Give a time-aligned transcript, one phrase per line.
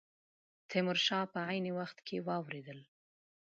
[0.69, 2.79] تیمور شاه په عین وخت کې واورېدل.